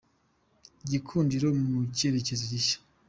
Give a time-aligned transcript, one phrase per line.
[0.89, 2.77] Gikundiro mu cyerekezo gishya